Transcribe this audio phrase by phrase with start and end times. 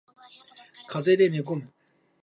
[0.87, 1.71] 風邪で寝込む